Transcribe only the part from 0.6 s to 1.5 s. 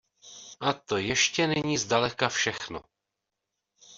to ještě